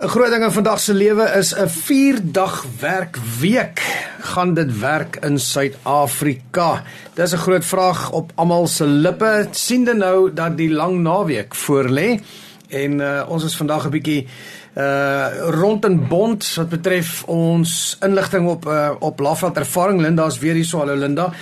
[0.00, 3.78] 'n Groot ding in vandag se lewe is 'n 4-dag werkweek.
[4.20, 6.82] Gaan dit werk in Suid-Afrika?
[7.14, 9.48] Dis 'n groot vraag op almal se lippe.
[9.50, 12.20] Siende nou dat die lang naweek voorlê
[12.68, 14.26] en uh, ons is vandag 'n bietjie
[14.74, 20.38] uh rond en bond wat betref ons inligting op uh, op Lafveld ervaring Linda is
[20.38, 21.32] weer hier so hallo Linda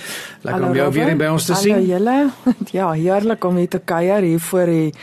[0.41, 1.05] lekker hallo, om jou Robert.
[1.05, 2.29] weer by ons te hallo, sien hallo julle
[2.79, 4.93] ja heerlik om hier te kuier hier voor die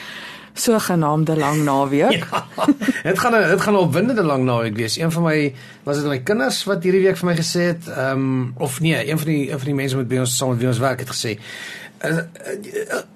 [0.53, 2.27] sogenaamde lang naweek.
[2.31, 2.47] ja,
[3.03, 4.99] dit gaan dit gaan 'n opwindende lang naweek wees.
[4.99, 8.11] Een van my was dit my kinders wat hierdie week vir my gesê het, ehm
[8.11, 10.59] um, of nee, een van die een van die mense met wie ons saam met
[10.59, 11.39] wie ons werk het gesê.
[12.01, 12.29] 'n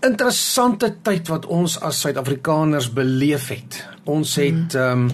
[0.00, 3.86] interessante tyd wat ons as Suid-Afrikaners beleef het.
[4.04, 5.10] Ons het ehm um,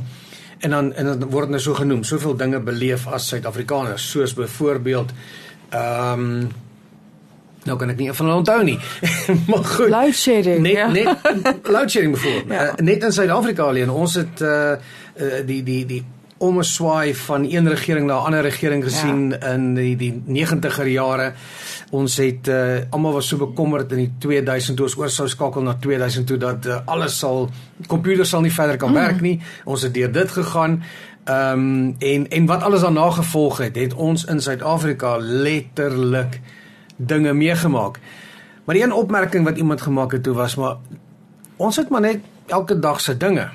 [0.59, 5.13] en dan en dan word nou so genoem, soveel dinge beleef as Suid-Afrikaners, soos byvoorbeeld
[5.71, 6.51] ehm um,
[7.65, 8.79] Nou kan ek nie van hulle onthou nie.
[9.51, 9.91] maar goed.
[9.93, 10.63] Load shedding.
[10.65, 10.89] Net ja.
[10.93, 12.39] net load shedding voor.
[12.51, 12.65] Ja.
[12.67, 13.91] Uh, net in Suid-Afrika alleen.
[13.91, 14.73] Ons het uh,
[15.21, 16.01] uh die die die
[16.41, 19.53] omswaai van een regering na 'n ander regering gesien ja.
[19.53, 21.33] in die die 90er jare.
[21.91, 25.63] Ons het uh almal was so bekommerd in die 2000 toe ons oor sou skakel
[25.63, 27.51] na 2000 toe dat uh, alles sal
[27.87, 28.95] komputers sal nie verder kan mm.
[28.95, 29.41] werk nie.
[29.65, 30.83] Ons het deur dit gegaan.
[31.25, 36.41] Ehm um, en en wat alles daarna gevolg het, het ons in Suid-Afrika letterlik
[37.07, 37.99] dinge meegemaak.
[38.65, 40.77] Maar die een opmerking wat iemand gemaak het toe was maar
[41.57, 43.49] ons het maar net elke dag se dinge.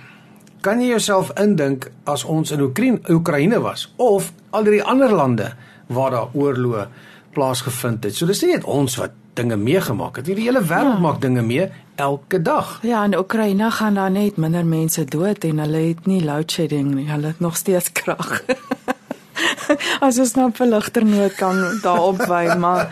[0.62, 5.54] Kan jy jouself indink as ons in Oekraïne Oekraïne was of al die ander lande
[5.88, 6.88] waar daar oorloë
[7.36, 8.16] plaasgevind het.
[8.16, 10.30] So dis nie net ons wat dinge meegemaak het.
[10.30, 11.04] Die hele wêreld ja.
[11.04, 12.80] maak dinge mee elke dag.
[12.84, 16.94] Ja, in Oekraïne gaan daar net minder mense dood en hulle het nie load shedding
[16.96, 17.10] nie.
[17.12, 18.42] Hulle het nog steeds krag.
[20.06, 22.90] as ons nou verligter nood kan daarop wy, maar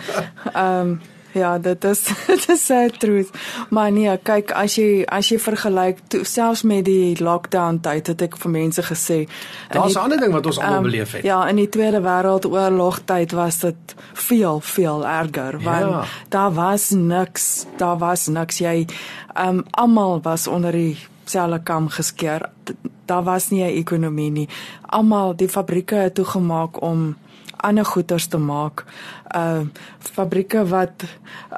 [0.54, 1.02] ehm um,
[1.34, 3.30] ja, dit is dit is se truth.
[3.70, 8.38] Maar nee, kyk as jy as jy vergelyk selfs met die lockdown tyd het ek
[8.42, 9.20] vir mense gesê.
[9.74, 11.24] Daar's 'n ander ding wat ons almal um, beleef het.
[11.24, 16.04] Ja, in die Tweede Wêreldoorlog tyd was dit veel veel erger want ja.
[16.30, 18.86] daar was niks, daar was niks jy
[19.34, 22.50] ehm um, almal was onder die selfe kam geskeer
[23.06, 24.50] daar was nie 'n ekonomie nie.
[24.81, 27.16] Almal die fabrieke het toegemaak om
[27.57, 28.85] ander goederes te maak.
[29.35, 29.59] Uh
[30.00, 31.03] fabrieke wat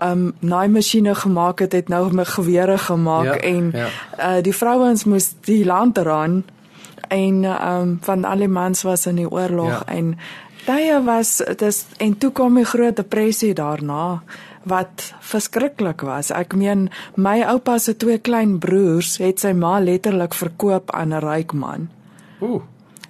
[0.03, 3.87] um naaimasjiene gemaak het, het nou met gewere gemaak ja, en ja.
[4.37, 6.43] uh die vrouens moes die land ran
[7.07, 9.85] en um van al die mans was in die oorlog ja.
[9.85, 10.17] en
[10.65, 14.21] daai was dit is en toe kom die groot depressie daarna
[14.65, 16.31] wat verskriklik was.
[16.33, 21.21] Ek meen my oupa se twee klein broers het sy ma letterlik verkoop aan 'n
[21.21, 21.89] ryk man.
[22.41, 22.61] Ooh.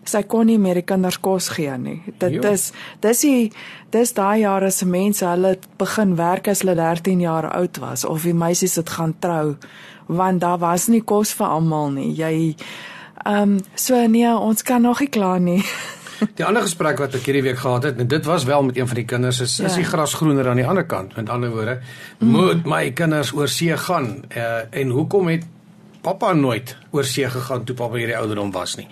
[0.05, 2.01] Sy kon nie meer die kinders kos gee nie.
[2.19, 2.41] Dit jo.
[2.41, 2.71] is
[3.01, 3.51] dis die
[3.91, 8.23] dis daai jare se mense, hulle begin werk as hulle 13 jaar oud was of
[8.23, 9.55] die meisies het gaan trou
[10.07, 12.13] want daar was nie kos vir almal nie.
[12.13, 12.55] Jy
[13.25, 15.63] ehm um, so nee, ons kan nog nie klaar nie.
[16.38, 18.88] Die ander gesprek wat ek hierdie week gehad het, en dit was wel met een
[18.88, 19.66] van die kinders, is ja.
[19.66, 21.16] is die gras groener aan die ander kant.
[21.16, 21.80] Met ander woorde,
[22.20, 22.30] mm.
[22.30, 24.24] moet my kinders oor see gaan?
[24.30, 25.46] Uh, en hoekom het
[26.02, 28.88] pappa nooit oor see gegaan toe pappa hierdie ouderdom was nie?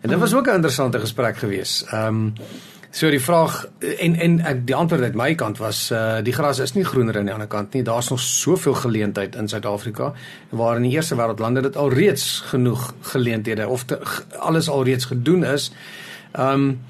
[0.00, 0.38] En dit was mm.
[0.38, 1.86] ook 'n interessante gesprek geweest.
[1.90, 2.34] Ehm um,
[2.90, 3.68] So die vraag
[4.02, 7.20] en en ek die antwoord uit my kant was uh die gras is nie groener
[7.20, 7.84] aan die ander kant nie.
[7.86, 10.10] Daar's nog soveel geleentheid in Suid-Afrika
[10.50, 14.00] waar in die eerste wêreldlande dit alreeds genoeg geleenthede of te,
[14.38, 15.70] alles alreeds gedoen is.
[16.32, 16.80] Ehm um,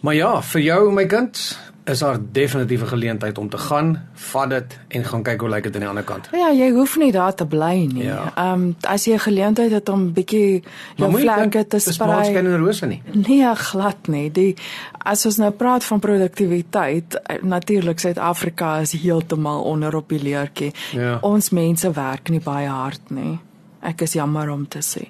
[0.00, 1.56] maar ja, vir jou my kind
[1.86, 5.62] is daar definitief 'n geleentheid om te gaan, vat dit en gaan kyk hoe lyk
[5.62, 6.28] dit aan die ander kant.
[6.32, 8.04] Ja, jy hoef nie daar te bly nie.
[8.04, 8.32] Ja.
[8.34, 8.52] Ehm ja.
[8.52, 10.62] um, as jy 'n geleentheid het om bietjie
[10.96, 12.18] jou vlakke te sprei.
[12.18, 13.02] Dis geen rose nie.
[13.12, 14.32] Nee, glad nie.
[14.32, 14.56] Die
[14.98, 20.72] as ons nou praat van produktiwiteit, eh, natuurlik Suid-Afrika is heeltemal onder op die leertjie.
[20.92, 21.18] Ja.
[21.20, 23.38] Ons mense werk nie baie hard nie.
[23.80, 25.08] Ek is jammer om te sê.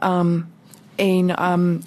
[0.00, 0.46] Ehm um,
[0.96, 1.80] en um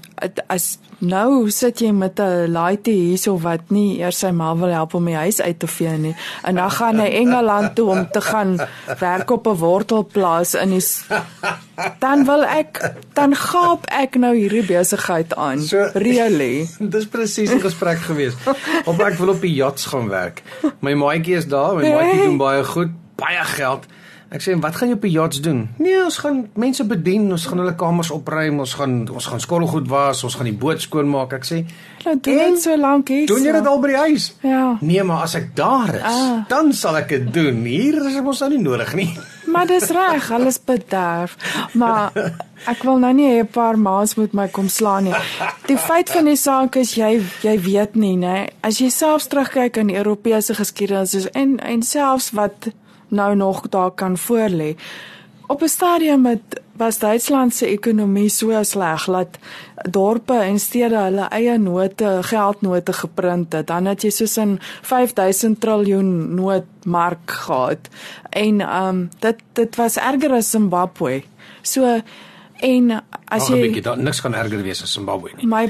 [0.47, 4.93] as nou sit jy met 'n laaitjie hierso wat nie eers sy ma wil help
[4.93, 6.15] om die huis uit te vee nie.
[6.43, 8.59] En dan gaan hy Engeland toe om te gaan
[8.99, 10.85] werk op 'n wortelplaas in die
[11.99, 15.61] dan wil ek dan gaap ek nou hierdie besigheid aan.
[15.61, 16.67] So, really?
[16.95, 18.33] dis presies 'n gesprek gewees.
[18.85, 20.43] Of ek wil op die yachts gaan werk.
[20.79, 23.85] My maatjie is daar my maatjie doen baie goed baie geld
[24.35, 27.45] Ek sê, "Wat gaan jy op die yachts doen?" "Nee, ons gaan mense bedien, ons
[27.45, 31.33] gaan hulle kamers opruim, ons gaan ons gaan skottelgoed was, ons gaan die boot skoonmaak."
[31.33, 31.65] Ek sê,
[32.03, 35.03] "Laat doen dit so lank hier." "Doen jy dit al by die huis?" "Ja." "Nee,
[35.03, 36.47] maar as ek daar is, ah.
[36.47, 37.63] dan sal ek dit doen.
[37.63, 39.17] Hier is ons nou nie nodig nie."
[39.51, 41.37] "Maar dis reg, alles bederf."
[41.73, 42.11] Maar
[42.73, 45.15] ek wil nou nie 'n paar maas met my kom slaan nie.
[45.65, 48.47] Die feit van die saak is jy jy weet nie, né?
[48.61, 52.73] As jy selfs terugkyk aan Europese geskiedenis en en selfs wat
[53.15, 54.75] nou nog daar kan voorlê.
[55.47, 59.37] op 'n stadium het was Duitsland se ekonomie so sleg dat
[59.89, 63.67] dorpe en stede hulle eie note, geldnote geprint het.
[63.67, 67.89] Dan het jy soos 'n 5000 triljoen nootmark gehad.
[68.29, 71.23] En ehm um, dit dit was erger as Zimbabwe.
[71.61, 72.01] So
[72.63, 72.91] En
[73.27, 75.47] as jy bietjie daar niks gaan erger wees as Zimbabwe nie.
[75.47, 75.65] My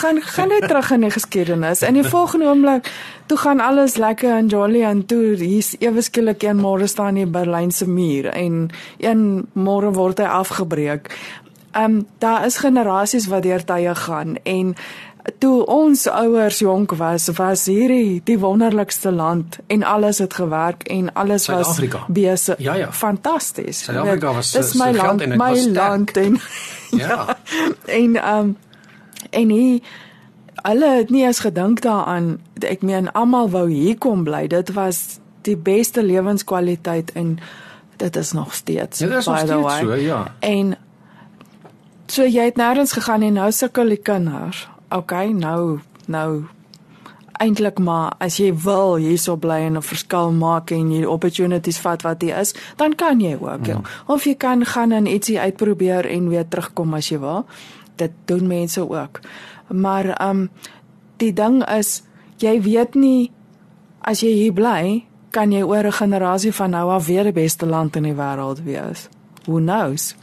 [0.00, 1.82] gaan gaan net terug in die geskiedenis.
[1.82, 2.88] In die volgende oomblik
[3.26, 7.30] toe gaan alles lekker en jolly en toe hier's ewe skielik een môre staan hier
[7.30, 11.12] Berlynse muur en een môre word hy afgebreek.
[11.76, 14.74] Ehm um, daar is generasies wat deur tye gaan en
[15.38, 21.12] toe ons ouers jonk was, was hierdie die wonderlikste land en alles het gewerk en
[21.12, 22.58] alles was besig.
[22.58, 22.92] Ja ja.
[22.92, 23.84] Fantasties.
[23.84, 26.40] Suid-Afrika was dis my land, en my land en
[26.90, 27.08] ja.
[27.08, 27.38] ja.
[28.00, 28.56] En ehm um,
[29.30, 29.82] en hy
[30.66, 32.38] hulle het nie eens gedink daaraan.
[32.62, 34.46] Ek meen almal wou hier kom bly.
[34.46, 37.38] Dit was die beste lewenskwaliteit en
[37.96, 38.98] dit is nog steeds.
[38.98, 40.34] Ja, dit is nog steeds so, ja.
[40.38, 40.76] En
[42.06, 44.66] so jy het nêrens gegaan en nou sukkel die kinders
[44.96, 46.44] okay, nou nou
[47.42, 52.02] eintlik maar as jy wil hierso bly en 'n verskil maak en jy opportunities vat
[52.02, 53.66] wat jy is, dan kan jy ook.
[53.66, 53.80] Ja.
[54.06, 57.46] Of jy kan gaan en ietsie uitprobeer en weer terugkom as jy wil.
[57.96, 59.20] Dit doen mense ook.
[59.68, 60.50] Maar ehm um,
[61.16, 62.02] die ding is
[62.38, 63.30] jy weet nie
[64.00, 67.66] as jy hier bly, kan jy oor 'n generasie van nou af weer die beste
[67.66, 69.08] land in die wêreld wees.
[69.46, 70.14] Who knows?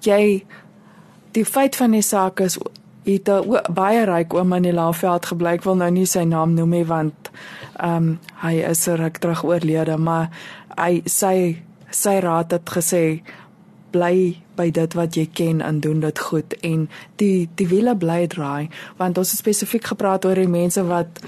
[0.00, 0.44] Jy
[1.32, 2.58] die feit van die saak is
[3.04, 5.52] het 'n baie ryk oom in die Laagveld gebly.
[5.52, 7.30] Ek wil nou nie sy naam noem nie want
[7.76, 10.30] ehm um, hy is ruk terug oorlede, maar
[10.76, 13.22] hy sy sy raad het gesê
[13.94, 16.86] bly by dit wat jy ken en doen dit goed en
[17.22, 18.70] die die wiele bly draai
[19.00, 21.20] want ons het spesifiek gepraat oor die mense wat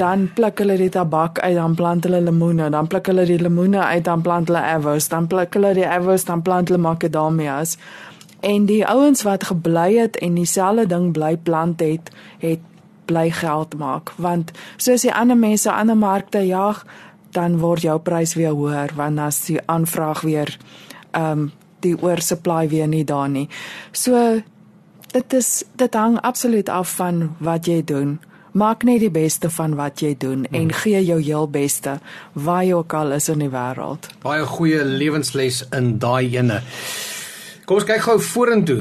[0.00, 3.84] dan pluk hulle die tabak uit dan plant hulle lemoene dan pluk hulle die lemoene
[3.84, 7.76] uit dan plant hulle avos dan pluk hulle die avos dan plant hulle macadamias
[8.40, 12.60] En die ouens wat gebly het en dieselfde ding bly plant het, het
[13.08, 16.84] bly geld maak want soos die ander mense 'n markte jag,
[17.32, 20.56] dan word jou prys weer hoër want as die aanvraag weer
[21.10, 23.48] ehm um, die oorsupply weer nie daar nie.
[23.92, 24.42] So
[25.12, 28.18] dit is dit hang absoluut af van wat jy doen.
[28.52, 30.70] Maak net die beste van wat jy doen en hmm.
[30.82, 31.98] gee jou heel beste
[32.32, 34.08] waar jy ook al is in die wêreld.
[34.22, 36.62] Baie goeie lewensles in daai ene.
[37.68, 38.78] Kom ons kyk gou vorentoe.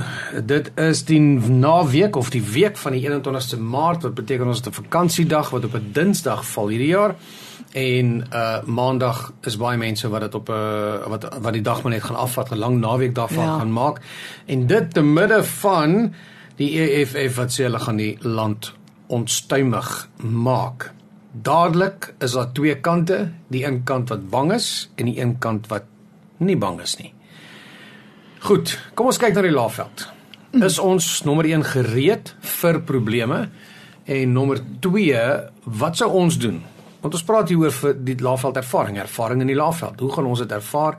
[0.47, 4.69] Dit is die naweek of die week van die 21ste Maart wat beteken ons het
[4.69, 7.15] 'n vakansiedag wat op 'n Dinsdag val hierdie jaar.
[7.73, 11.83] En uh maandag is baie mense wat dit op 'n uh, wat wat die dag
[11.83, 13.57] maar net gaan afvat, 'n lang naweek daarvan ja.
[13.57, 13.99] gaan maak.
[14.45, 16.13] En dit te midde van
[16.55, 18.73] die EFF wat sê hulle gaan die land
[19.07, 20.93] onstuimig maak.
[21.31, 25.67] Dadelik is daar twee kante, die een kant wat bang is en die een kant
[25.67, 25.83] wat
[26.37, 27.16] nie bang is nie.
[28.47, 30.05] Goed, kom ons kyk na die laafveld.
[30.63, 32.29] Is ons nommer 1 gereed
[32.61, 33.41] vir probleme
[34.07, 35.23] en nommer 2,
[35.81, 36.61] wat sou ons doen?
[37.01, 39.99] Want ons praat hier oor vir die laafveld ervaring, ervaring in die laafveld.
[39.99, 40.95] Hoe gaan ons dit ervaar?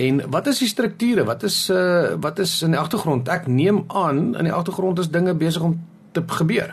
[0.00, 1.28] En wat is die strukture?
[1.28, 3.28] Wat is uh wat is in die agtergrond?
[3.28, 5.76] Ek neem aan in die agtergrond is dinge besig om
[6.16, 6.72] te gebeur.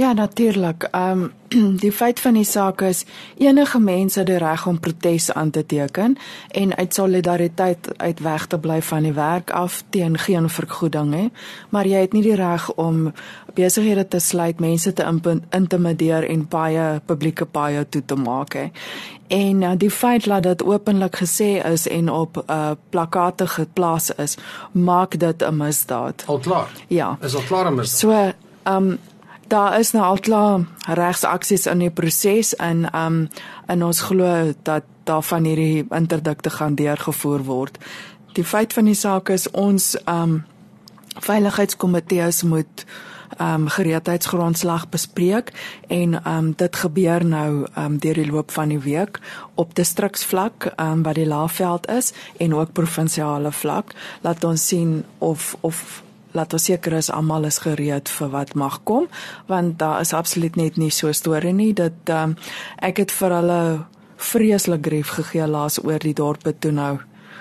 [0.00, 0.82] Ja, natuurlik.
[0.82, 3.04] Ehm um, die feit van die saak is
[3.36, 6.16] enige mense het die reg om protes aan te teken
[6.48, 11.26] en uit solidariteit uit weg te bly van die werk af teen geen vergoeding hè.
[11.68, 13.12] Maar jy het nie die reg om
[13.54, 15.04] besighede te sluit, mense te
[15.50, 18.70] intimideer en baie publieke paaie toe te maak hè.
[19.28, 24.36] En uh, die feit dat dit openlik gesê is en op uh, plakate geplaas is,
[24.72, 26.24] maak dit 'n misdaad.
[26.26, 26.70] Al klaar.
[26.88, 27.18] Ja.
[27.20, 27.98] Is al klaar 'n misdaad.
[27.98, 28.32] So,
[28.62, 28.98] ehm um,
[29.50, 33.20] daar is nou al klaar regsaksies in die proses en um
[33.66, 37.78] en ons glo dat daar van hierdie interdikte gaan deurgevoer word.
[38.34, 40.42] Die feit van die saak is ons um
[41.18, 42.84] veiligheidskomitees moet
[43.38, 45.50] um gereedheidsgrondslag bespreek
[45.88, 49.18] en um dit gebeur nou um deur die loop van die week
[49.54, 55.56] op distriksvlak um wat die Laagveld is en ook provinsiale vlak laat ons sien of
[55.60, 56.02] of
[56.32, 59.08] laat ons seker is almal is gereed vir wat mag kom
[59.46, 61.72] want daar is absoluut net nie so storie nie.
[61.74, 62.36] Dat um,
[62.78, 63.62] ek het vir hulle
[64.20, 66.98] vreeslik grief gegee laas oor die dorpe toe nou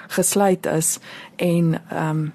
[0.09, 0.97] gesluit is
[1.37, 2.29] en um,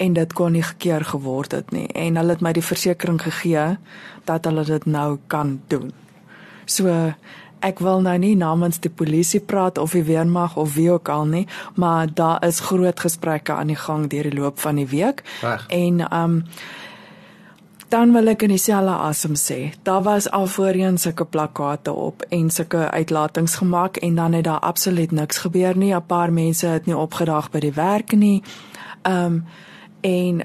[0.00, 1.86] en dit kon nie gekeer geword het nie.
[1.92, 3.76] En hulle het my die versekering gegee
[4.24, 5.92] dat hulle dit nou kan doen.
[6.64, 7.12] So
[7.60, 11.24] ek wil nou nie namens die polisie praat of die weermag of wie ook al
[11.24, 15.24] nie, maar daar is groot gesprekke aan die gang deur die loop van die week.
[15.40, 15.66] Reg.
[15.68, 16.44] En um
[17.90, 22.50] dan wil ek in dieselfde asem sê, daar was al voorheen sulke plakkate op en
[22.50, 25.94] sulke uitlatings gemaak en dan het daar absoluut niks gebeur nie.
[25.94, 28.42] 'n Paar mense het nie opgedag by die werk nie.
[29.02, 29.44] Ehm um,
[30.00, 30.42] en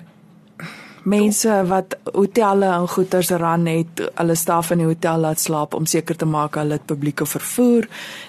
[1.06, 5.86] mense wat hotelle en goederes ran het, hulle staf in die hotel laat slaap om
[5.86, 7.88] seker te maak hulle het publieke vervoer.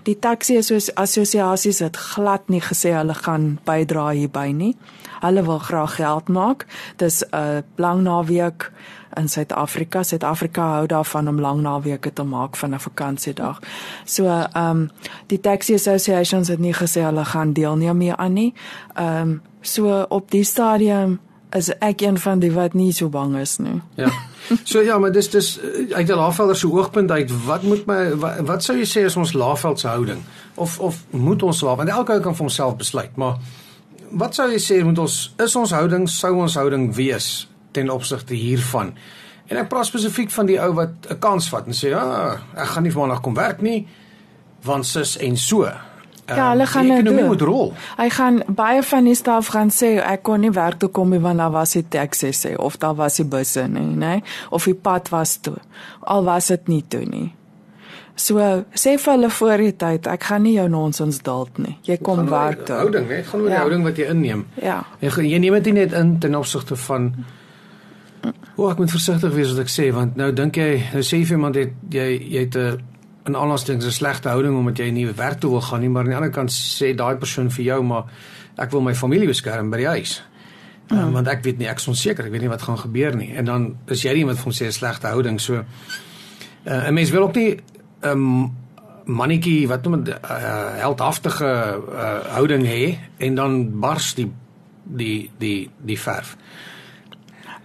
[0.08, 0.58] Die taxi
[0.94, 4.74] assosiasies het glad nie gesê hulle gaan bydra hierby nie.
[5.22, 6.66] Hulle wil graag geld maak.
[6.96, 8.70] Dis 'n lang naweek
[9.16, 10.02] in Suid-Afrika.
[10.02, 13.60] Suid-Afrika hou daarvan om lang naweke te maak van 'n vakansiedag.
[14.04, 14.90] So, ehm um,
[15.26, 18.54] die taxi associations het nie gesê hulle gaan deelneem mee aan nie.
[18.94, 21.20] Ehm um, so op die stadium
[21.54, 23.80] is ek een van die wat nie so bang is nie.
[23.94, 24.10] Ja.
[24.62, 28.14] So ja, maar dis dis eh, uit 'n Laagvelder se oogpunt uit, wat moet my
[28.14, 30.22] wat, wat sou jy sê is ons Laagveld se houding?
[30.54, 33.36] Of of moet ons laat want elke ou kan vir homself besluit, maar
[34.10, 38.34] wat sou jy sê moet ons is ons houding sou ons houding wees ten opsigte
[38.34, 38.94] hiervan?
[39.46, 42.66] En ek praat spesifiek van die ou wat 'n kans vat en sê ja, ek
[42.66, 43.86] gaan nie vanaand kom werk nie
[44.62, 45.68] want sis en so.
[46.26, 47.24] Ja, hulle gaan nou doen.
[47.26, 47.72] Moet rol.
[47.96, 51.22] Hy gaan baie van die staf gaan sê ek kon nie werk toe kom nie
[51.22, 54.20] want daar was die taxi sê of daar was die busse nie, nê?
[54.50, 55.56] Of die pad was toe.
[56.00, 57.28] Al was dit nie toe nie.
[58.16, 58.40] So
[58.72, 61.76] sê vir hulle voor die tyd, ek gaan nie jou nonsens dalk nie.
[61.84, 62.80] Jy kom werk toe.
[62.80, 63.22] Houding, hè?
[63.22, 63.64] Gaan oor die ja.
[63.64, 64.46] houding wat jy inneem.
[64.62, 64.78] Ja.
[65.04, 67.12] Jy, jy neem dit net in ten opsigte van
[68.56, 71.20] O, oh, ek moet versigtig wees wat ek sê want nou dink jy, nou sê
[71.20, 72.95] jy vir iemand jy jy het 'n
[73.26, 76.08] in allasting 'n slegte houding omdat jy nie werk toe wil gaan nie, maar aan
[76.08, 78.04] die ander kant sê daai persoon vir jou maar
[78.56, 80.22] ek wil my familie beskerm by die huis.
[80.88, 81.02] Ja.
[81.02, 83.32] Um, want ek weet nie ek is onseker, ek weet nie wat gaan gebeur nie.
[83.34, 85.40] En dan is jy iemand van sê 'n slegte houding.
[85.40, 85.64] So
[86.64, 88.52] uh, 'n mens wil ook nie 'n um,
[89.04, 94.32] mannetjie wat noem 'n uh, heldhaftige uh, houding hê en dan bars die
[94.84, 96.36] die die die verf.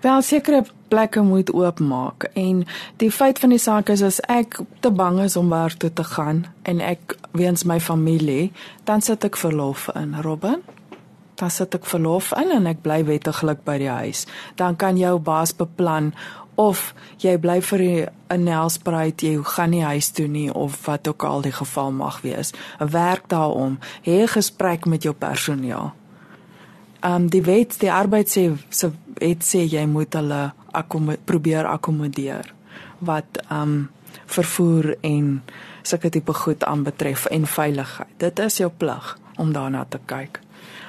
[0.02, 2.64] Wel sekere plekke moet oopmaak en
[2.98, 6.04] die feit van die saak is as ek te bang is om werk toe te
[6.04, 8.50] gaan en ek weens my familie,
[8.90, 10.64] dan sit ek verlof in, Robin.
[11.38, 14.26] Dan sit ek verlof in en ek bly wettiglik by die huis.
[14.58, 16.16] Dan kan jou baas beplan
[16.58, 21.24] of jy bly vir 'n Nelspreit, jy gaan nie huis toe nie of wat ook
[21.24, 22.54] al die geval mag wees.
[22.80, 25.94] Werk daarom, hê gesprek met jou personeel
[27.02, 31.66] ehm um, die wet die arbeid sê se wet sê jy moet hulle akkom probeer
[31.66, 32.54] akkommodeer
[33.00, 33.90] wat ehm um,
[34.32, 35.42] vervoer en
[35.82, 38.14] sulke tipe goed aanbetref en veiligheid.
[38.18, 40.40] Dit is jou plig om daarna te kyk.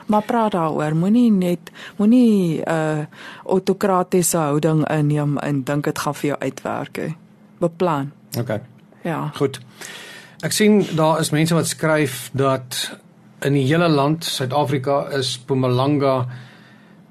[0.06, 3.04] Maar praat daaroor, moenie net moenie 'n uh,
[3.46, 7.14] autokratiese houding inneem en dink dit gaan vir jou uitwerk hè.
[7.58, 8.12] Beplan.
[8.38, 8.60] OK.
[9.02, 9.30] Ja.
[9.34, 9.60] Goed.
[10.40, 12.98] Ek sien daar is mense wat skryf dat
[13.46, 16.16] in die hele land Suid-Afrika is Mpumalanga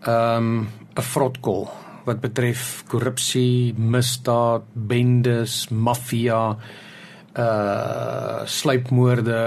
[0.02, 1.70] ehm um, 'n vrotkol
[2.06, 6.58] wat betref korrupsie, misdaad, bendes, maffia,
[7.38, 9.40] uh sluipmoorde,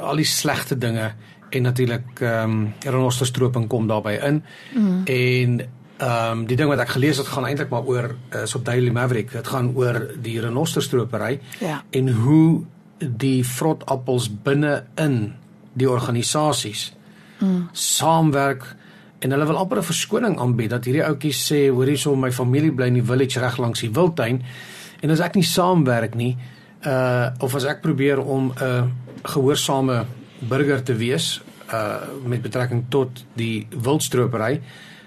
[0.00, 1.12] al die slegte dinge
[1.50, 4.42] en natuurlik ehm um, renosterstroping kom daarbey in.
[4.74, 5.02] Mm.
[5.04, 5.60] En
[5.98, 8.90] ehm um, die ding wat ek gelees het gaan eintlik maar oor is op Daily
[8.90, 9.32] Maverick.
[9.32, 11.82] Dit gaan oor die renosterstropery ja.
[11.90, 12.64] en hoe
[12.98, 15.34] die vrotappels binne in
[15.78, 16.88] die organisasies
[17.38, 17.68] mm.
[17.72, 18.66] saamwerk
[19.18, 22.72] en hulle wil amper 'n verskoning aanbied dat hierdie ouetjies sê hoor hierso my familie
[22.72, 24.42] bly in die village reg langs die wildtuin
[25.02, 26.36] en as ek nie saamwerk nie
[26.86, 28.84] uh of as ek probeer om 'n uh,
[29.24, 30.06] gehoorsame
[30.40, 31.40] burger te wees
[31.72, 34.60] uh met betrekking tot die wildstropery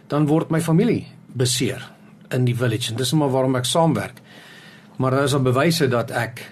[0.08, 1.92] dan word my familie beseer
[2.32, 4.22] in die village en dis maar waarom ek saamwerk
[4.98, 6.52] maar daar is al bewyse dat ek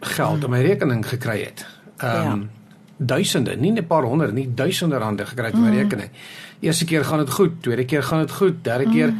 [0.00, 0.44] geld mm.
[0.44, 1.66] op my rekening gekry het.
[1.98, 2.59] Ehm um, ja
[3.00, 5.76] duisende, nie net 'n paar honderd nie, duisende rande gekry op my mm.
[5.76, 6.10] rekening.
[6.60, 8.92] Eerste keer gaan dit goed, tweede keer gaan dit goed, derde mm.
[8.92, 9.14] keer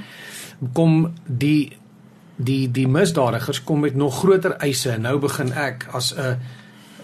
[0.73, 1.73] kom die
[2.37, 6.39] die die misdadigers kom met nog groter eise en nou begin ek as 'n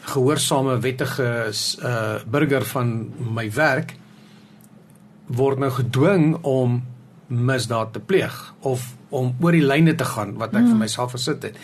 [0.03, 1.53] gehoorsame wettige
[1.83, 3.97] uh burger van my werk
[5.27, 6.85] word nou gedwing om
[7.27, 10.69] misdaad te pleeg of om oor die lyne te gaan wat ek mm.
[10.69, 11.57] vir myself gesit het.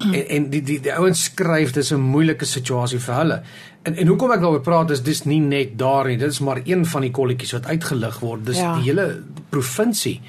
[0.00, 3.42] En en die die die ouens skryf dis 'n moeilike situasie vir hulle.
[3.82, 6.60] En en hoekom ek daaroor praat is dis nie net daar nie, dit is maar
[6.64, 8.44] een van die kolletjies wat uitgelig word.
[8.46, 8.74] Dis ja.
[8.76, 10.20] die hele provinsie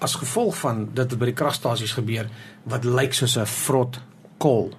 [0.00, 2.30] as gevolg van dit wat by die kragstasies gebeur
[2.70, 4.00] wat lyk soos 'n vrot
[4.38, 4.72] kol.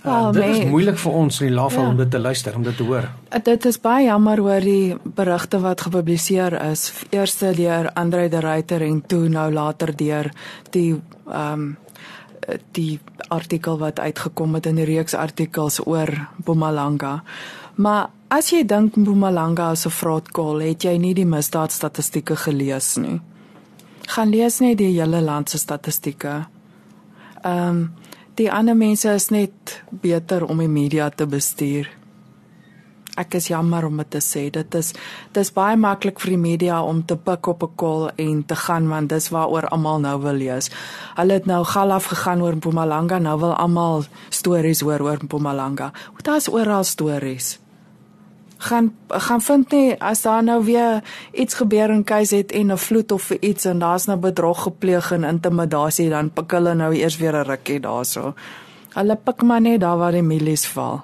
[0.00, 1.90] Uh, dit is moeilik vir ons in die laafval ja.
[1.90, 3.10] om dit te luister, om dit te hoor.
[3.28, 6.92] Uh, dit is baie jammer oor die berigte wat gepubliseer is.
[7.10, 10.32] Eerste deur Andre de Ruyter en toe nou later deur
[10.70, 10.96] die
[11.28, 11.76] ehm um,
[12.72, 17.20] die artikel wat uitgekom het in die reeks artikels oor Mpumalanga.
[17.74, 23.20] Maar as jy dink Mpumalanga is 'n vraatkol, het jy nie die misdaadstatistieke gelees nie.
[24.08, 26.46] Gaan lees net die hele land se statistieke.
[27.42, 27.92] Ehm um,
[28.34, 31.99] die ander mense is net beter om die media te bestuur
[33.20, 34.48] ek is jammer om dit te sê.
[34.50, 34.92] Dit is
[35.36, 38.88] dis baie maklik vir die media om te pik op 'n kol en te gaan
[38.88, 40.70] want dis waaroor almal nou wil lees.
[41.16, 45.92] Hulle het nou gal af gegaan oor Mpumalanga, nou wil almal stories hoor oor Mpumalanga.
[46.22, 47.58] Daar's oral stories.
[48.60, 53.12] gaan gaan vind nie as daar nou weer iets gebeur in KZN en 'n vloed
[53.12, 57.34] of iets en daar's nou bedrog gepleeg en intimidasie dan pik hulle nou eers weer
[57.36, 58.34] 'n rukkie daarso.
[58.94, 61.00] Hulle pik maar net daar waar die milies val.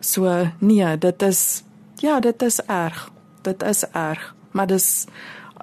[0.00, 1.62] So nee, dit is
[2.00, 3.10] ja, dit is erg.
[3.42, 5.06] Dit is erg, maar dis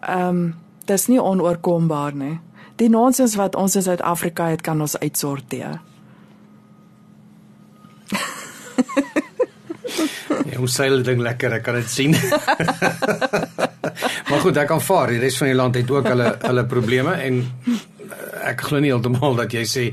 [0.02, 0.56] ehm um,
[0.88, 2.40] dis nie onoorkombaar nie.
[2.80, 5.82] Die nonsens wat ons in Suid-Afrika het kan ons uitsorteer.
[10.46, 12.16] ja, hoe seil ding lekker, ek kan dit sien.
[14.30, 15.12] maar goed, ek kan vaar.
[15.12, 17.44] Die res van die land het ook hulle hulle probleme en
[18.52, 19.86] ek glo nie heeltemal dat jy sê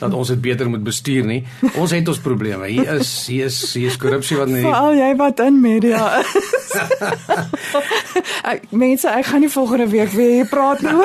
[0.00, 1.44] dat ons dit beter moet bestuur nie.
[1.74, 2.68] Ons het ons probleme.
[2.70, 6.34] Hier is hier is hier is korrupsie wat nie Veral jy wat in media is.
[8.52, 10.94] ek mense, ek gaan nie volgende week weer hier praat nie.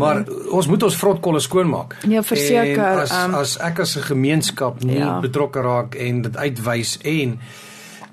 [0.00, 0.22] maar
[0.54, 1.96] ons moet ons vrotkolle skoonmaak.
[2.08, 3.02] Ja, verseker.
[3.04, 5.20] As, um, as ek as 'n gemeenskap nie ja.
[5.20, 7.38] betrokke raak en dit uitwys en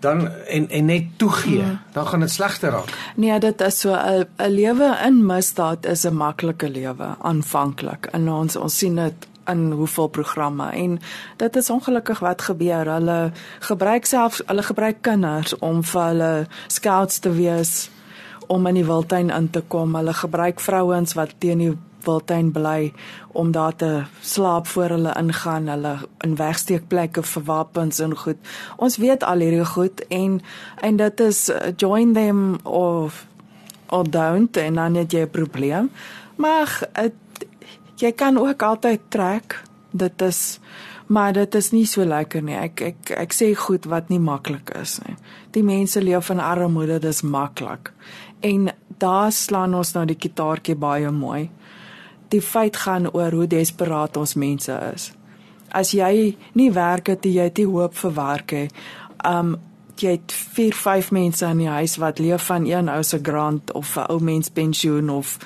[0.05, 1.79] dan en en net toegee, mm.
[1.97, 2.91] dan gaan dit slegter raak.
[3.15, 8.05] Nee, dit is so 'n 'n lewe in misdaad is 'n maklike lewe aanvanklik.
[8.12, 11.00] En ons ons sien dit in hoeveel programme en
[11.38, 12.91] dit is ongelukkig wat gebeur.
[12.91, 17.89] Hulle gebruik self hulle gebruik kinders om vir hulle scouts te wees
[18.47, 19.95] om in die wildtuin in te kom.
[19.95, 22.93] Hulle gebruik vrouens wat teen die wildtuin bly
[23.33, 28.38] om daar te slaap voor hulle ingaan, hulle in wegsteekplekke vir wapens en goed.
[28.77, 30.41] Ons weet al hierdie goed en
[30.81, 33.25] en dit is uh, join them of
[33.89, 35.91] or don't en dan het jy 'n probleem.
[36.35, 37.13] Maar het,
[37.95, 39.63] jy kan ook altyd trek.
[39.91, 40.59] Dit is
[41.05, 42.55] maar dit is nie so lekker nie.
[42.55, 45.15] Ek ek ek sê goed wat nie maklik is nie.
[45.51, 47.91] Die mense leef in armoede, dis maklik.
[48.39, 51.50] En daar slaan ons nou die kitaartjie baie mooi
[52.35, 55.11] die feit gaan oor hoe desperaat ons mense is.
[55.75, 58.67] As jy nie werk het, jy het nie hoop vir werk nie.
[59.27, 59.55] Um
[59.95, 63.71] jy het 4, 5 mense in die huis wat leef van een ou se grant
[63.71, 65.37] of 'n ou mens pensioen of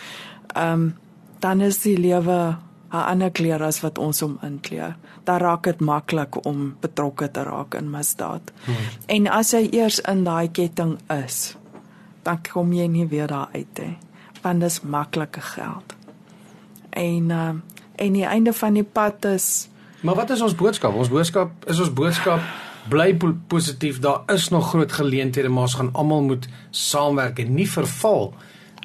[0.56, 0.96] um
[1.40, 2.58] dan is die lewe
[2.92, 4.96] 'n ander kleur as wat ons hom inkleer.
[5.24, 8.52] Daar raak dit maklik om betrokke te raak in misdaad.
[8.66, 8.76] Hmm.
[9.06, 11.56] En as jy eers in daai ketting is,
[12.24, 13.98] dan kom jy nie weer daar uit nie.
[14.42, 15.99] Want dit is maklike geld
[16.90, 17.50] en uh,
[17.96, 19.70] en die einde van die pad is
[20.02, 20.96] Maar wat is ons boodskap?
[20.96, 22.40] Ons boodskap is ons boodskap
[22.90, 24.00] bly positief.
[24.00, 28.34] Daar is nog groot geleenthede, maar ons gaan almal moet saamwerk en nie verval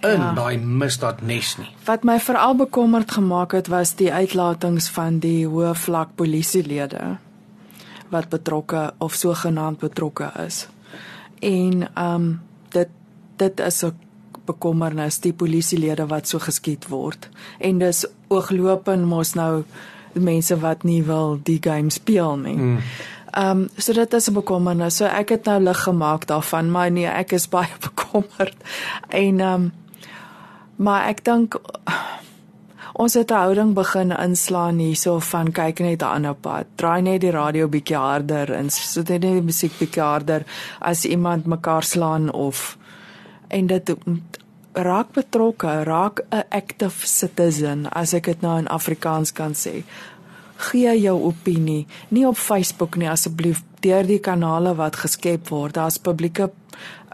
[0.02, 0.32] in ja.
[0.34, 1.70] daai misdaadnes nie.
[1.86, 7.16] Wat my veral bekommerd gemaak het was die uitlatings van die hoë vlak polisielede
[8.12, 10.66] wat betrokke of sogenaamd betrokke is.
[11.40, 12.40] En ehm um,
[12.74, 12.90] dit
[13.36, 13.94] dit is 'n
[14.46, 17.28] bekommernis die polisielede wat so geskiet word.
[17.58, 19.64] En dis ooglopend mos nou
[20.12, 22.56] mense wat nie wil die game speel nie.
[22.56, 22.78] Mm.
[23.34, 24.96] Ehm um, so dit is 'n bekommernis.
[24.96, 28.56] So ek het nou lig gemaak daarvan, maar nee, ek is baie bekommerd.
[29.08, 29.72] En ehm um,
[30.76, 31.60] maar ek dink
[33.02, 36.66] ons het 'n houding begin inslaan hierso van kyk net 'n ander pad.
[36.74, 40.42] Draai net die radio bietjie harder en sit net die musiek bietjie harder
[40.80, 42.78] as iemand mekaar slaan of
[43.54, 43.94] en dit
[44.74, 49.84] raak betrokke, raak 'n active citizen as ek dit nou in Afrikaans kan sê.
[50.56, 55.74] Gee jou opinie, nie op Facebook nie asseblief deur die kanale wat geskep word.
[55.74, 56.50] Daar's publieke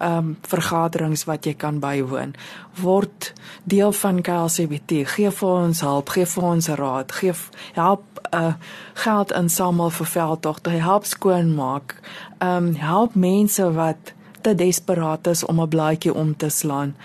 [0.00, 2.34] ehm um, vergaderings wat jy kan bywoon.
[2.80, 3.32] Word
[3.64, 5.04] deel van KLCBT.
[5.06, 7.34] Gee vir ons hulp, gee vir ons raad, gee
[7.74, 8.02] help
[8.34, 8.54] uh
[8.94, 12.00] geld insamel vir veldtogte, help skoonmaak.
[12.38, 16.96] Ehm um, help mense wat te desperaat is om 'n blaadjie om te slaan.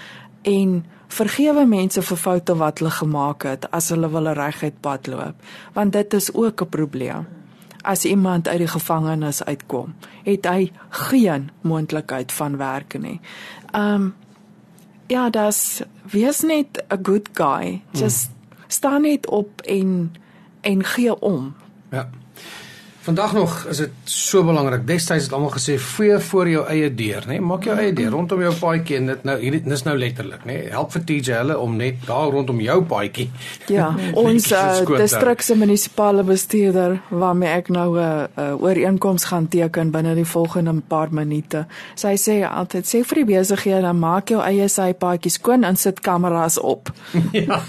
[0.41, 5.36] En vergewe mense vir foute wat hulle gemaak het as hulle wil reguit pad loop
[5.74, 7.28] want dit is ook 'n probleem.
[7.82, 9.93] As iemand uit die gevangenis uitkom
[10.24, 13.19] het hy geen moontlikheid van werk nie.
[13.76, 14.15] Um
[15.08, 17.82] ja das wees net 'n good guy.
[17.91, 18.63] Just hmm.
[18.67, 20.15] staan net op en
[20.62, 21.56] en gee om.
[21.91, 22.10] Ja
[23.06, 24.88] Vandag nog is dit so belangrik.
[24.88, 27.36] Destyds het almal gesê vee voor jou eie deur, nê?
[27.36, 27.41] Nee?
[27.46, 30.56] Maak jou eie deur rondom jou paadjie en dit nou hier dis nou letterlik, nê?
[30.56, 30.72] Nee?
[30.74, 33.28] Help vir TJ hulle om net daar rondom jou paadjie.
[33.76, 33.91] Ja,
[34.22, 40.15] ons uh, distrikse munisipale bestuurder waarmee ek nou 'n uh, uh, ooreenkoms gaan teken binne
[40.15, 41.65] die volgende paar minute.
[41.96, 46.58] Sy sê altyd sê vir die besighede, maak jou eie sypaadjie skoon en sit kameras
[46.58, 46.89] op.
[47.32, 47.62] ja.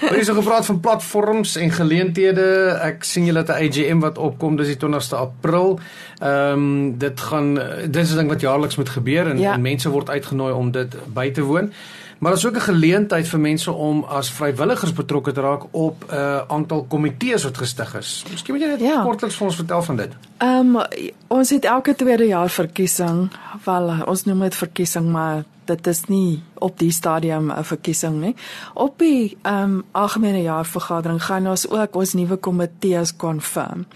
[0.00, 2.39] Ons het gepraat van platforms en geleenthede.
[2.82, 5.78] Ek sien julle het 'n AGM wat opkom, dis die 20ste April.
[6.20, 7.58] Ehm um, dit gaan
[7.90, 9.52] dis 'n ding wat jaarliks moet gebeur en, ja.
[9.52, 11.72] en mense word uitgenooi om dit by te woon.
[12.20, 16.14] Maar daar's ook 'n geleentheid vir mense om as vrywilligers betrokke te raak op 'n
[16.14, 18.24] uh, aantal komitees wat gestig is.
[18.30, 19.02] Miskien moet jy net ja.
[19.02, 20.12] kortliks vir ons vertel van dit.
[20.36, 20.82] Ehm um,
[21.28, 23.30] ons het elke tweede jaar verkiesing.
[23.64, 28.34] Wel, ons noem dit verkiesing, maar dit is nie op die stadium 'n verkiesing nie.
[28.74, 33.86] Op die ehm um, algemene jaarvergadering gaan ons ook ons nuwe komitees konfirm.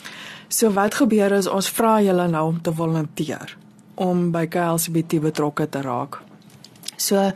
[0.48, 3.56] So wat gebeur is ons vra julle nou om te volunteer
[3.94, 6.20] om by KLCBT betrokke te raak.
[6.96, 7.30] So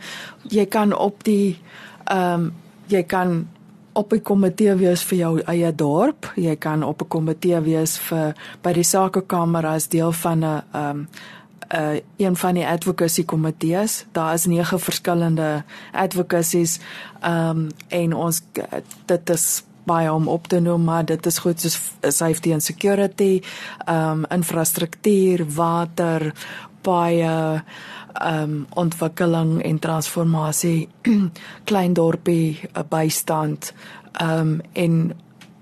[0.49, 1.59] jy kan op die
[2.05, 2.53] ehm um,
[2.87, 3.47] jy kan
[3.93, 6.31] op 'n komitee wees vir jou eie dorp.
[6.35, 10.89] Jy kan op 'n komitee wees vir by die sakekamer as deel van 'n ehm
[10.89, 11.07] um,
[11.75, 14.05] uh een van die advocacy komitees.
[14.11, 16.79] Daar is nege verskillende advocacies
[17.25, 18.41] um, en ons
[19.05, 23.41] dit is baie om op te noem, maar dit is goed soos safety and security,
[23.89, 26.33] um, infrastruktuur, water,
[26.81, 27.63] baie
[28.21, 30.89] um, ontwikkeling en transformasie,
[31.69, 33.73] klein dorpie, bystand
[34.21, 35.11] um, en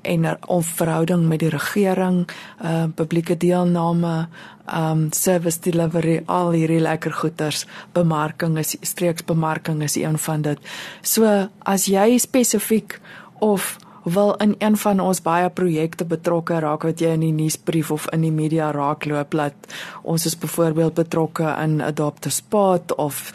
[0.07, 2.29] en 'n verhouding met die regering,
[2.63, 4.27] uh publieke deelname,
[4.73, 10.59] um service delivery, al hierdie lekker goeders, bemarking is streeksbemarking is een van dit.
[11.01, 12.99] So as jy spesifiek
[13.39, 13.77] of
[14.13, 18.07] wil in een van ons baie projekte betrokke raak wat jy in die nuusbrief of
[18.15, 19.75] in die media raakloop laat
[20.07, 23.33] ons is byvoorbeeld betrokke in Adopt a Spot of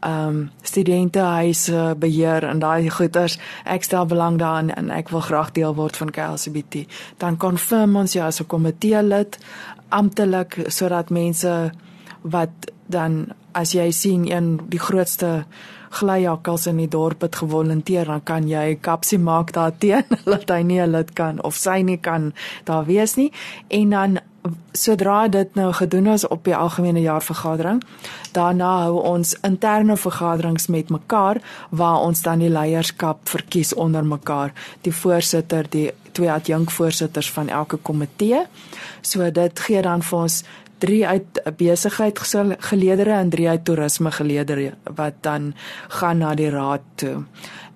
[0.00, 3.38] ehm um, studentehuise beheer en daai goeders.
[3.64, 6.86] Ek stel belang daarin en ek wil graag deel word van KLCBT
[7.18, 9.38] dan konfirm ons jou as 'n komitee lid
[9.88, 11.70] amptelik sodat mense
[12.22, 15.44] wat dan as jy sien een die grootste
[15.90, 20.80] glyjakkals in die dorp het gewolonteer dan kan jy kapsie maak daarteen dat hy nie
[20.80, 22.32] 'n lid kan of sy nie kan
[22.64, 23.32] daar wees nie.
[23.68, 24.18] En dan
[24.72, 27.82] sodra dit nou gedoen is op die algemene jaarvergadering,
[28.32, 34.52] daarna hou ons interne vergaderings met mekaar waar ons dan die leierskap verkies onder mekaar,
[34.86, 38.44] die voorsitter, die twee adjunkvoorsitters van elke komitee.
[39.02, 40.42] So dit gee dan vir ons
[40.80, 45.52] 3 uit besigheidsgeleedere en 3 uit toerisme geleedere wat dan
[45.88, 47.24] gaan na die raad toe.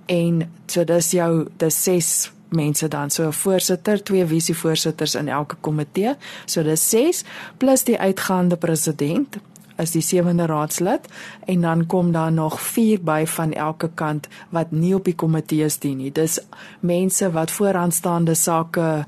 [0.07, 5.57] En so dis jou dis 6 mense dan so 'n voorsitter, twee visievoorsitters in elke
[5.61, 6.15] komitee.
[6.47, 7.25] So dis 6
[7.57, 9.37] plus die uitgaande president
[9.77, 11.09] as die sewende raadslid
[11.51, 15.79] en dan kom daar nog 4 by van elke kant wat nie op die komitees
[15.79, 16.13] dien nie.
[16.13, 16.39] Dis
[16.81, 19.05] mense wat vooraanstaande sake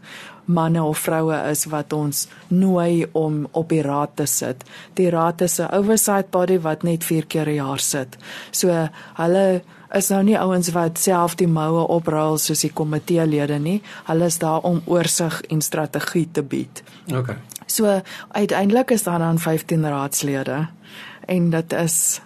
[0.47, 4.63] manne of vroue is wat ons nooi om op die raad te sit.
[4.95, 8.17] Die raad is 'n oversight body wat net 4 keer 'n jaar sit.
[8.51, 9.63] So hulle
[9.95, 13.81] is nou nie ouens wat self die moue oprol soos die komiteelede nie.
[14.07, 16.83] Hulle is daar om oorsig en strategie te bied.
[17.15, 17.37] OK.
[17.67, 20.67] So uiteindelik is daar dan 15 raadslede
[21.27, 22.21] en dit is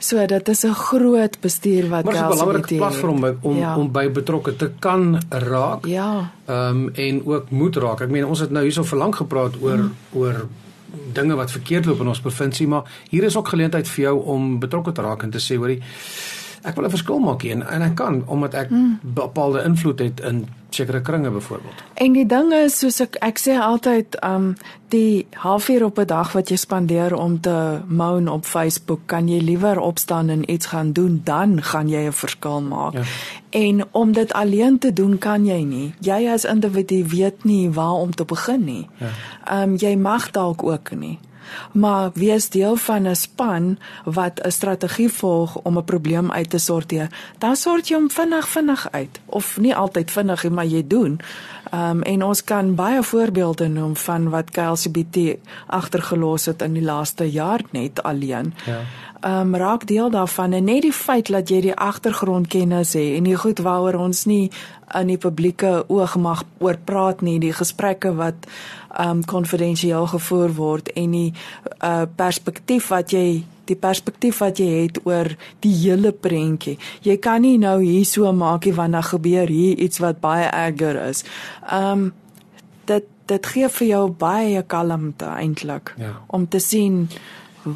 [0.00, 3.76] so dit is 'n groot bestuur wat Maar 'n belangrike platform om ja.
[3.76, 5.86] om by betrokke te kan raak.
[5.86, 6.30] Ja.
[6.44, 8.00] Ehm um, en ook moet raak.
[8.00, 9.94] Ek meen ons het nou hierso verlang gepraat oor hmm.
[10.12, 10.48] oor
[11.12, 14.58] dinge wat verkeerd loop in ons provinsie, maar hier is ook geleentheid vir jou om
[14.58, 15.82] betrokke te raak en te sê hoorie
[16.62, 18.98] ek wil 'n verskil maak hier en, en ek kan omdat ek mm.
[19.02, 21.82] bepaalde invloed het in sekere kringe byvoorbeeld.
[21.94, 24.54] En die ding is soos ek ek sê altyd um
[24.90, 29.40] die halfuur op 'n dag wat jy spandeer om te moan op Facebook, kan jy
[29.40, 32.92] liewer opstaan en iets gaan doen dan gaan jy 'n verskil maak.
[32.92, 33.02] Ja.
[33.50, 35.94] En om dit alleen te doen kan jy nie.
[36.00, 38.88] Jy as individu weet nie waar om te begin nie.
[38.98, 39.62] Ja.
[39.62, 41.18] Um jy mag dalk ook nie
[41.72, 46.58] maar wees deel van 'n span wat 'n strategie volg om 'n probleem uit te
[46.58, 47.08] sorteer.
[47.38, 51.20] Dan sort jy hom vinnig vinnig uit of nie altyd vinnig nie, maar jy doen.
[51.70, 56.82] Ehm um, en ons kan baie voorbeelde noem van wat KLCBT agtergelos het in die
[56.82, 58.54] laaste jaar net alleen.
[58.66, 58.80] Ja
[59.20, 63.26] ehm um, raak deel daarvan en net die feit dat jy die agtergrondkennis het en
[63.28, 64.50] die goed waaroor ons nie
[64.96, 68.48] in die publieke oog mag oor praat nie, die gesprekke wat
[68.98, 71.32] um, konfidensieel gevoer word en die
[71.84, 75.30] uh perspektief wat jy die perspektief wat jy het oor
[75.62, 76.78] die hele prentjie.
[77.06, 80.48] Jy kan nie nou hier so maak nie want dan gebeur hier iets wat baie
[80.48, 81.24] erger is.
[81.70, 82.12] Ehm um,
[82.90, 86.16] dit dit gee vir jou baie kalmte eintlik ja.
[86.26, 87.04] om te sien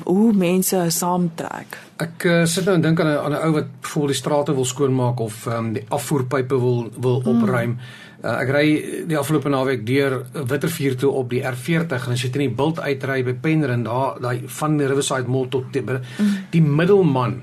[0.04, 1.78] hoe mense saamtrek.
[2.02, 4.54] Ek uh, sit nou en dink aan 'n aan 'n ou wat voor die strate
[4.54, 7.42] wil skoonmaak of um, die afvoerpype wil wil hmm.
[7.42, 7.78] opruim.
[8.24, 8.66] Uh, ek ry
[9.06, 12.80] die afgelope naweek deur Wittervuur toe op die R40 en as jy teen die bult
[12.80, 16.36] uitry by Penryn daar daai van Riverside Mall tot die, mm.
[16.50, 17.42] die middelman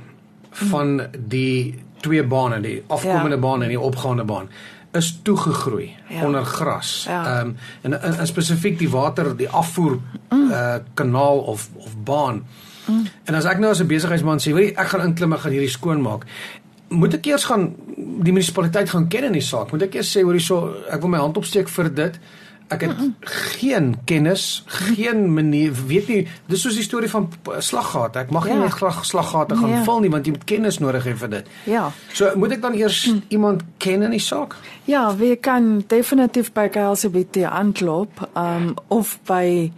[0.51, 3.41] van die twee bane, die afkomende ja.
[3.41, 4.49] baan en die opgaande baan
[4.91, 6.25] is toegegroei ja.
[6.25, 7.05] onder gras.
[7.07, 7.41] Ehm ja.
[7.41, 9.97] um, en, en, en spesifiek die water, die afvoer
[10.29, 10.51] mm.
[10.51, 12.45] uh kanaal of of baan.
[12.85, 13.07] Mm.
[13.23, 15.69] En as ek nou as 'n besigheidsman sê, "Wie ek gaan inklim en gaan hierdie
[15.69, 16.25] skoonmaak."
[16.87, 19.71] Moet ek eers gaan die munisipaliteit gaan ken in die saak?
[19.71, 22.19] Moet ek eers sê hoor hierso, ek wil my hand opsteek vir dit?
[22.71, 23.01] Ek het
[23.51, 27.27] geen kennis, geen manier, weet nie, dis soos die storie van
[27.59, 28.23] slaggate.
[28.23, 28.55] Ek mag ja.
[28.55, 29.83] nie net graag slaggate gaan ja.
[29.87, 31.51] vul nie want jy moet kennis nodig hê vir dit.
[31.69, 31.89] Ja.
[32.15, 33.23] So moet ek dan eers hm.
[33.35, 34.55] iemand ken in die saak?
[34.89, 39.71] Ja, we kan definitief by KLCBT aanklop, um of by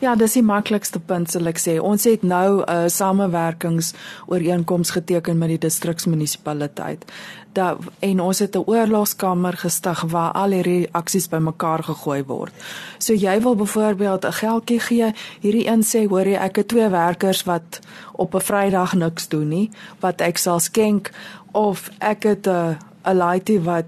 [0.00, 1.74] Ja, dis die maklikste punt sal ek sê.
[1.76, 7.04] Ons het nou 'n uh, samewerkingsooreenkoms geteken met die distriksmunisipaliteit.
[7.52, 12.52] Da en ons het 'n oorlogskamer gestig waar al hierdie aksies bymekaar gegooi word.
[12.98, 16.88] So jy wil byvoorbeeld 'n geldjie gee, hierdie een sê, hoor jy, ek het twee
[16.88, 17.80] werkers wat
[18.12, 21.10] op 'n Vrydag niks doen nie, wat ek sal skenk
[21.52, 23.84] of ek het 'n 'n laaitie wat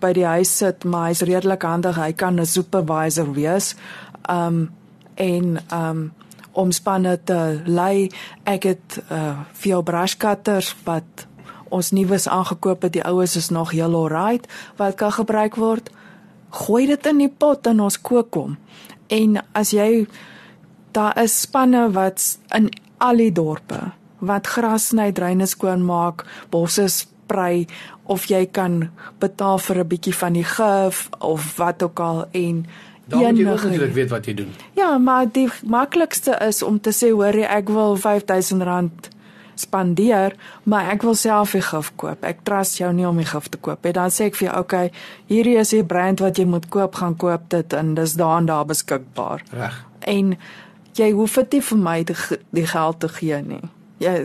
[0.00, 3.74] by die huis sit, maar hy's redelik handig, hy kan 'n supervisor wees.
[4.30, 4.70] Um
[5.16, 6.12] en um
[6.56, 8.10] omspanne te lei.
[8.48, 11.26] Ek het uh vir jou brush cutters wat
[11.68, 12.92] ons nuus aangekoop het.
[12.92, 15.90] Die oues is nog heel alright wat kan gebruik word.
[16.50, 18.56] Gooi dit in die pot en ons kook hom.
[19.08, 20.06] En as jy
[20.96, 26.86] daar is spanne wat in al die dorpe wat gras sny, dreine skoon maak, bosse
[26.88, 27.66] sprei
[28.08, 32.66] of jy kan betaal vir 'n bietjie van die gif of wat ook al en
[33.06, 34.54] Dan moet jy ook natuurlik weet wat jy doen.
[34.74, 39.12] Ja, maar die maklikste is om te sê hoor ek wil R5000
[39.54, 42.24] spandeer, maar ek wil self die gif koop.
[42.26, 43.94] Ek trust jou nie om die gif te koop nie.
[43.96, 44.90] Dan sê ek vir jou, okay,
[45.30, 48.50] hierdie is die brand wat jy moet koop, gaan koop dit en dis daar en
[48.50, 49.44] daar beskikbaar.
[49.54, 49.78] Reg.
[50.00, 50.34] En
[50.98, 52.18] jy hoef dit nie vir my die,
[52.58, 53.62] die geld te gee nie.
[54.02, 54.16] Jy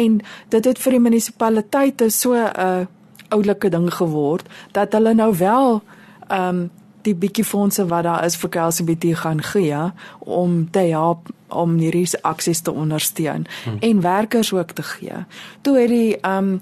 [0.00, 2.86] en dit het vir die munisipaliteite so 'n uh,
[3.28, 5.82] oulike ding geword dat hulle nou wel
[6.28, 6.70] ehm um,
[7.04, 9.82] die bietjie fondse wat daar is vir KLCBT gaan gee
[10.18, 13.76] om te help om hierdie aksies te ondersteun hmm.
[13.80, 15.24] en werkers ook te gee.
[15.60, 16.60] Toe het die um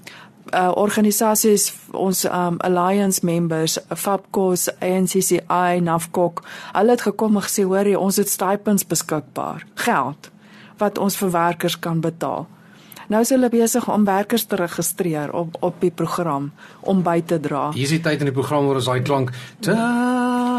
[0.53, 7.87] uh, organisasies ons um alliance members FAPCOS, ANCCI, NAFCOC, hulle het gekom en gesê hoor
[7.87, 10.31] jy ons het stipends beskikbaar, geld
[10.81, 12.47] wat ons vir werkers kan betaal.
[13.11, 17.39] Nou is hulle besig om werkers te registreer op op die program om by te
[17.39, 17.69] dra.
[17.75, 19.75] Hier is die tyd in die program waar ons daai klank ta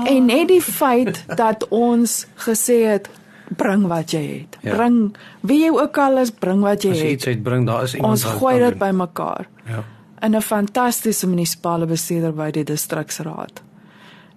[0.06, 3.08] En net die feit dat ons gesê het
[3.56, 4.58] bring wat jy het.
[4.60, 4.76] Ja.
[4.76, 7.02] Bring wie jy ook al is, bring wat jy, jy het.
[7.02, 9.48] As jy iets uitbring, daar is iemand ons gooi dit bymekaar.
[9.66, 9.84] Ja.
[10.22, 13.62] In 'n fantastiese munisipale bestuurder by die distriksraad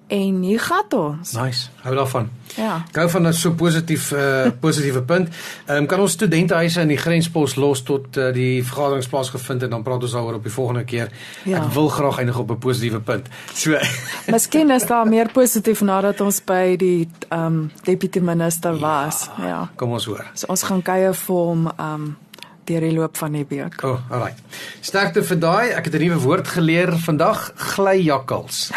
[0.07, 1.31] en hier gaan ons.
[1.31, 1.67] Nice.
[1.81, 2.29] Hou daarvan.
[2.55, 2.83] Ja.
[2.91, 5.29] Gou van 'n so positief uh positiewe punt.
[5.65, 9.69] Ehm um, kan ons studentehuise in die grenspos los tot uh, die vergaderingsplaas gevind en
[9.69, 11.11] dan praat ons daaroor op die volgende keer.
[11.43, 11.63] Ja.
[11.63, 13.27] Ek wil graag eindig op 'n positiewe punt.
[13.53, 13.77] So
[14.31, 19.29] Miskien is daar meer positief nadat ons by die ehm um, deputy minister was.
[19.37, 19.47] Ja.
[19.47, 19.69] ja.
[19.75, 20.25] Kom ons hoor.
[20.33, 22.17] So ons gaan kuier vir hom ehm um,
[22.65, 23.83] deur die loop van die week.
[23.83, 24.39] O, oh, alright.
[24.81, 25.69] Sterkte vir daai.
[25.77, 28.71] Ek het 'n nuwe woord geleer vandag, glyjakkals.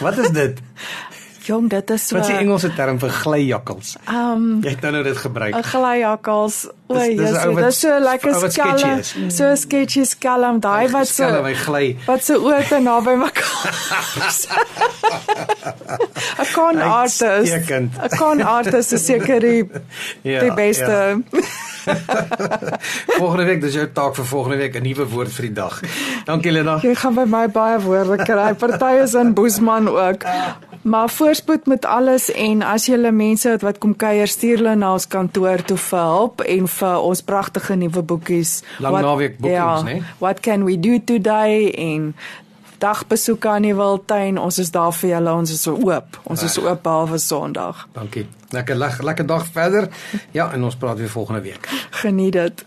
[0.00, 0.58] Wat is dit?
[1.44, 3.96] Jong, dit is so Wat is die Engelse term vir glyjakkals?
[4.08, 5.52] Ehm um, Jy het nou nou dit gebruik.
[5.56, 6.68] 'n Glyjakkals.
[6.86, 9.02] O, Jesus, dit is so lekker skelm.
[9.30, 11.96] So sketchy skelm, daai wat so gly.
[12.06, 13.74] Wat so oor te naby mekaar.
[16.40, 17.68] 'n Con artist.
[17.70, 19.68] 'n Con artist is seker die
[20.32, 21.22] ja, die beste.
[21.30, 21.40] Ja.
[23.20, 25.80] volgende week, dis jou taak vir volgende week 'n nuwe woord vir die dag.
[26.24, 26.78] Dankie Lena.
[26.82, 28.54] Jy gaan by my baie woorde kry.
[28.54, 30.24] Party is in Boesman ook.
[30.84, 34.92] Maar voorspoed met alles en as jy mense het wat kom kuier, stuur hulle na
[34.92, 38.62] ons kantoor toe vir hulp en vir ons pragtige nuwe boekies.
[38.78, 40.02] Lang naweek boekies, ja, né?
[40.18, 42.14] What can we do today en
[42.84, 44.38] dagbesoeke aan die Wildtuin.
[44.38, 45.32] Ons is daar vir julle.
[45.32, 46.20] Ons is oop.
[46.24, 46.50] Ons Reg.
[46.50, 47.86] is oop behalwe Sondag.
[47.96, 48.26] Dankie.
[48.54, 49.88] Lekker lekker dag verder.
[50.36, 51.68] Ja, en ons praat weer volgende week.
[52.04, 52.64] Geniet dit.